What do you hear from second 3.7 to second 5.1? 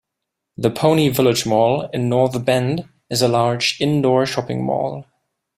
indoor shopping mall.